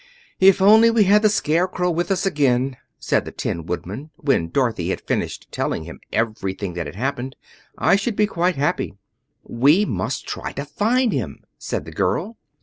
"If 0.39 0.59
we 0.61 0.65
only 0.65 1.03
had 1.03 1.21
the 1.21 1.29
Scarecrow 1.29 1.91
with 1.91 2.09
us 2.09 2.25
again," 2.25 2.75
said 2.97 3.23
the 3.23 3.31
Tin 3.31 3.67
Woodman, 3.67 4.09
when 4.15 4.49
Dorothy 4.49 4.89
had 4.89 4.99
finished 5.01 5.47
telling 5.51 5.83
him 5.83 5.99
everything 6.11 6.73
that 6.73 6.87
had 6.87 6.95
happened, 6.95 7.35
"I 7.77 7.95
should 7.97 8.15
be 8.15 8.25
quite 8.25 8.55
happy." 8.55 8.95
"We 9.43 9.85
must 9.85 10.27
try 10.27 10.53
to 10.53 10.65
find 10.65 11.13
him," 11.13 11.41
said 11.59 11.85
the 11.85 11.91
girl. 11.91 12.35